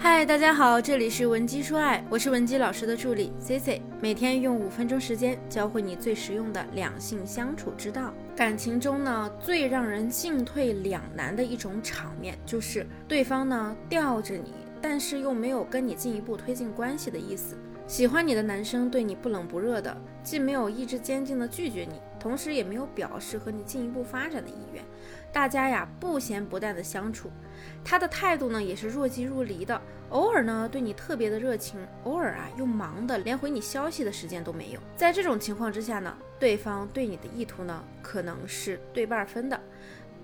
[0.00, 8.14] 嗨，大家好，这里是文姬说爱，我是文姬老师的助理 C C，每天用五分钟时间教会你最实用的两性相处之道。
[8.36, 17.56] 感情中呢，最让人进退两难的一种场面，就是对方呢吊着你，但是又没有跟你进一步推进关系的意思。
[17.88, 24.84] 喜欢你的男生对你不冷不热的，既没有意志坚定的拒绝你，同时也没有表示和你进一步发展的意愿。
[25.38, 27.30] 大家呀不咸不淡的相处，
[27.84, 29.80] 他的态度呢也是若即若离的，
[30.10, 34.80] 偶尔呢对你特别的热情，偶尔啊又忙的连回你消息的时间都没有。
[34.96, 39.60] 在这种情况之下呢，对方对你的意图呢可能是对半分的。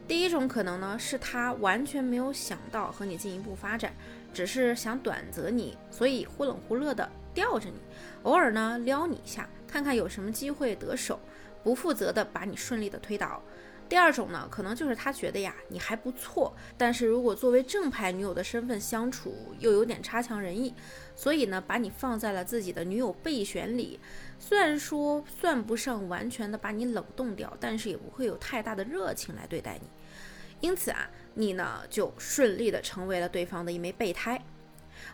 [0.09, 3.93] 第一种可能呢是他完全没有想到和你进一步发展，
[4.33, 7.09] 只是想短择你，所以忽冷忽热的。
[7.33, 7.81] 吊着你，
[8.25, 11.21] 偶尔呢撩你一下，看看有什么机会得手，
[11.63, 13.41] 不负责的把你顺利的推倒。
[13.95, 20.75] 第二种呢，可能就是他觉得呀你还不错，但是如果作为正牌女友的身份相处又有点差强人意，
[21.15, 24.01] 所以呢把你放在了自己的女友备选里。
[24.37, 29.89] 虽然说算不上完全的把你冷冻掉，但是也不会有太大的热情来对待你。
[30.59, 34.45] 因此啊，你呢就顺利的成为了对方的一枚备胎。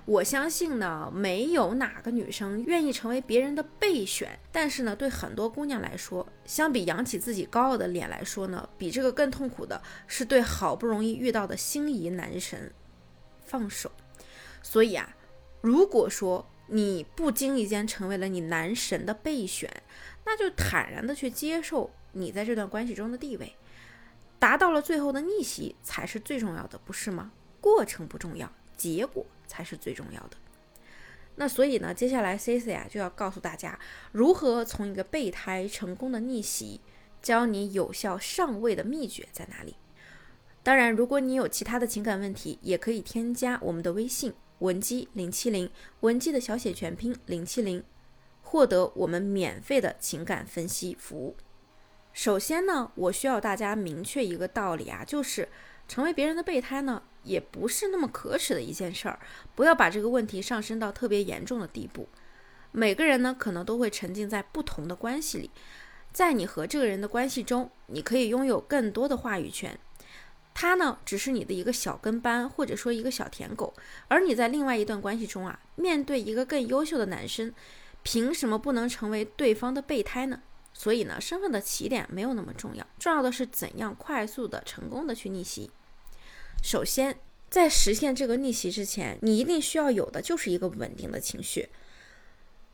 [0.05, 4.39] 我相信呢，没有哪个女生愿意成为别人的备选。
[4.51, 12.73] 但是呢，对很多姑娘来说，相比扬起自己高傲的脸来说呢，比这个更痛苦的是对好不容易遇到的心仪男神
[13.45, 13.91] 放手。
[14.63, 15.17] 所以啊，
[15.61, 19.83] 如果说你不经意间成为了你男神的备选，
[20.25, 23.57] 那就坦然的去接受你在这段关系中的地位，
[24.39, 27.33] 达到了最后的逆袭才是最重要的，不是吗？
[27.61, 28.51] 过程不重要，
[28.81, 29.27] 结果。
[29.51, 30.37] 才是最重要的。
[31.35, 33.77] 那所以呢，接下来 C C 啊就要告诉大家
[34.13, 36.81] 如何从一个备胎成功的逆袭，
[37.21, 39.75] 教你有效上位的秘诀在哪里。
[40.63, 47.83] 当然，如果你有其他的情感问题，也可以添加我们的微信文姬零七零，文姬的小写全拼零七零，
[48.43, 51.35] 获得我们免费的情感分析服务。
[52.13, 55.49] 首先呢，我需要大家明确一个道理啊，就是
[55.89, 57.03] 成为别人的备胎呢。
[57.23, 59.19] 也不是那么可耻的一件事儿，
[59.55, 62.09] 不要把这个问题上升到特别严重的地步。
[62.73, 65.51] 每个人呢，可能都会沉浸在不同的关系里，
[66.13, 69.79] 在你和这个人的关系中，你可以拥有更多的话语权。
[70.55, 73.73] 他呢，只是你的一个小跟班，或者说一个小舔狗。
[74.09, 77.53] 而你在另外一段关系中啊，面对一个更优秀的男生，
[78.03, 80.41] 凭什么不能成为对方的备胎呢？
[80.73, 85.71] 所以呢，身份的起点没有那么重要，重要的是怎样快速的、成功的去逆袭。
[86.63, 91.69] 首先，在实现这个逆袭之前，你一定需要有的就是一个稳定的情绪，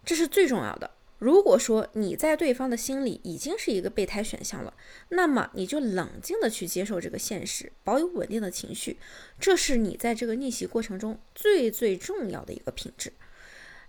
[0.04, 0.90] 这是最重要的。
[1.18, 4.74] 如果说你在对方的心里已经是一个备胎选项了，
[5.08, 8.98] 那么你就冷静的去接受这个现实，保有稳定的情绪，
[9.40, 13.12] 这是你在这个逆袭过程中最最重要的一个品质。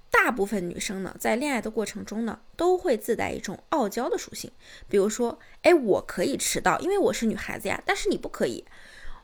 [0.09, 4.50] 大部分女生呢，在恋爱的过程中呢，都会自带一种傲娇的属性，
[4.88, 8.63] 比如说，哎，我可以迟到，因为我是女孩子呀，但是你不可以。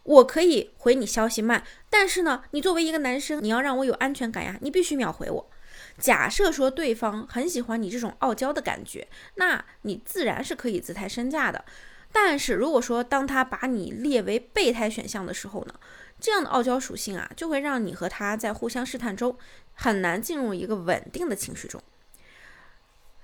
[0.03, 5.50] 我可以回你消息慢，但是呢，你作为一个男生，你要让我有安全感呀，你必须秒回我。
[5.97, 11.63] 假设说对方很喜欢你这种傲娇的感觉，那你自然是可以姿态身价的。
[12.12, 15.74] 但是如果说当他把你列为备胎选项的时候呢，
[16.19, 19.38] 这样的傲娇属性啊，就会让你和他在互相试探中
[19.74, 21.81] 很难进入一个稳定的情绪中。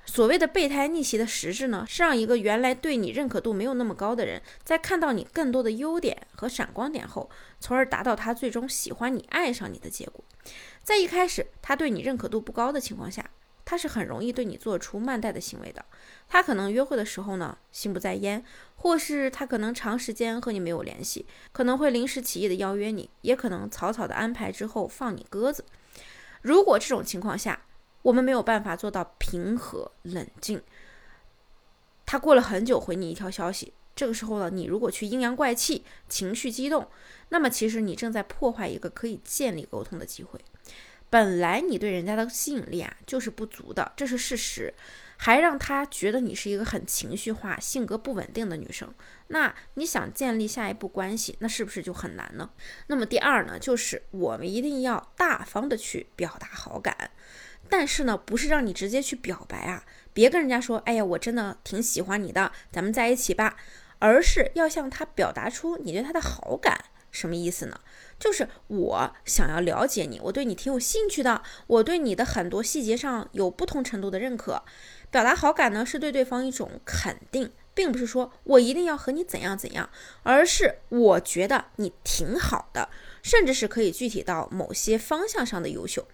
[0.09, 10.23] 所谓的备胎逆袭的实质呢，是让一个原来对你认可度没有那么高的人，在看到你更多的优点和闪光点后，从而达到他最终喜欢你、爱上你的结果。
[10.83, 13.29] 在一开始他对你认可度不高的情况下，
[13.63, 15.85] 他是很容易对你做出慢待的行为的。
[16.27, 18.43] 他可能约会的时候呢心不在焉，
[18.77, 25.63] 或是他可能长时间和你没有联系，可能会临时起意的邀约你，也可能草草的安排之后放你鸽子。
[26.41, 27.61] 如果这种情况下，
[28.01, 30.61] 我们没有办法做到平和冷静。
[32.05, 36.87] 他过了很久回你一条消息，这个时候呢，你如果去阴阳怪气、情绪激动，
[37.29, 40.39] 那么其实你正在破坏一个可以建立沟通的机会。
[41.09, 44.73] 本来你对人家的吸引力啊就是不足的，这是事实，
[45.21, 48.93] 还让他觉得你是一个很情绪化、性格不稳定的女生，
[49.27, 52.49] 那你想建立下一步关系，那是不是就很难呢？
[52.87, 57.11] 那么第二呢，就是我们一定要大方的去表达好感。
[57.69, 59.83] 但是呢，不是让你直接去表白啊，
[60.13, 63.57] 别跟人家说，哎呀，我真的挺喜欢你的，咱们在一起吧，
[63.99, 66.85] 而是要向他表达出你对他的好感。
[67.11, 67.79] 什么意思呢？
[68.19, 74.63] 就是我想要了解你，我对你挺有兴趣的，我对你的很多细节上有不同程度的认可。
[75.09, 79.89] 表达好感呢，是对对方一种肯定，并不是说我一定要和你怎样怎样，
[80.23, 82.89] 而是我觉得你挺好的。
[83.21, 86.07] 甚至是可以具体到某些方向上的优秀。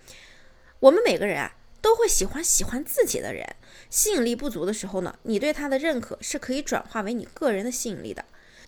[0.80, 3.56] 我们每个人啊，都会喜欢喜欢自己的人。
[3.89, 8.25] 吸引力不足的时候呢，你对他的认可是可以转化为你个人的吸引力的。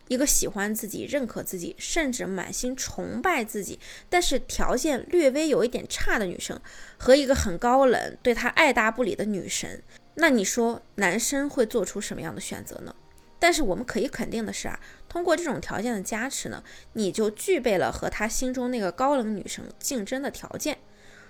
[0.07, 6.59] 一个喜欢自己、认可自己，甚至满心崇拜自己，但是条件略微有一点差的女生，
[6.97, 9.81] 和一个很高冷、对她爱答不理的女神，
[10.15, 12.95] 那你说男生会做出什么样的选择呢？
[13.39, 16.63] 但是我们可以肯定的是啊，通过这种条件的加持呢，
[16.93, 20.77] 你就具备了和他心中那个高冷女生竞争的条件。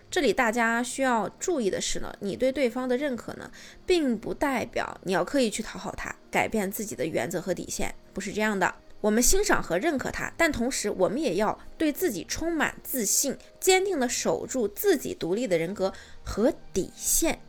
[0.10, 3.52] 这里大家需要注意的是呢，你对对方的认可呢，
[3.86, 8.74] 并不代表你要刻意去讨好他，改变自己的原则和底线，不是这样的。
[9.02, 15.94] 我们欣赏和认可他，但同时我们也要对自己充满自信，坚定地守住自己独立的人格
[16.24, 17.40] 和底线。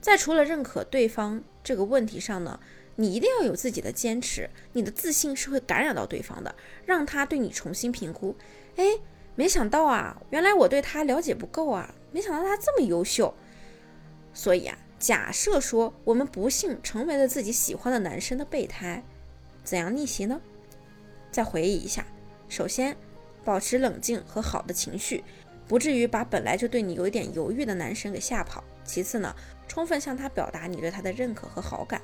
[0.00, 2.58] 在除了认可对方这个问题上呢，
[2.96, 6.54] 你一定要有自己的坚持，你的自信是会感染到对方的，
[6.86, 8.34] 让他对你重新评估。
[8.74, 8.84] 哎，
[9.36, 11.94] 没想到啊，原来我对他了解不够啊。
[12.10, 13.34] 没想到他这么优秀，
[14.32, 19.04] 所以啊，假设说我们不幸成为了自己喜欢的男生的备胎，
[19.62, 20.40] 怎样逆袭呢？
[21.30, 22.06] 再回忆一下，
[22.48, 22.96] 首先
[23.44, 25.22] 保持冷静和好的情绪，
[25.68, 28.64] 不至于把本来就对你有一点犹豫的男生给吓跑。
[28.82, 29.34] 其次呢，
[29.68, 32.00] 充分向他表达你对他的认可和好感，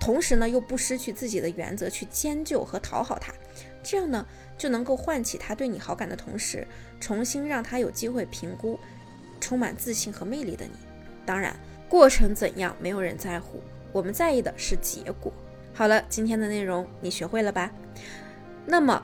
[0.00, 3.34] 同时呢又不失去自己的原则去迁就和讨好他，
[3.82, 4.26] 这样呢
[4.56, 6.66] 就能够唤起他对你好感的同时，
[7.00, 8.78] 重新让他有机会评估。
[9.40, 10.70] 充满自信和魅力的你，
[11.26, 11.52] 当然，
[11.88, 15.32] 过程怎样没有人在乎，我们在意的是结果。
[15.74, 17.68] 好了，今天的内容你学会了吧？
[18.64, 19.02] 那么，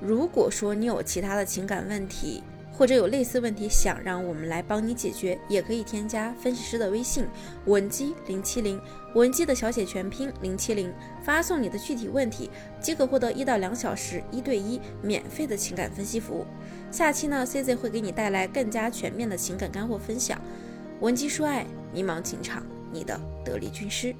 [0.00, 2.40] 如果说你有其他的情感问题，
[2.80, 7.26] 或者有类似问题想让我们来帮你解决，也可以添加分析师的微信
[7.66, 8.80] 文姬零七零，
[9.14, 10.90] 文姬的小写全拼零七零，
[11.22, 12.48] 发送你的具体问题，
[12.80, 16.46] 即可获得一到两小时一对一免费的情感分析服务。
[16.90, 20.40] 下期呢，C Z 会给你带来更加全面的情感干货分享。
[21.00, 24.14] 文姬说爱，迷茫情场，你的得力军师。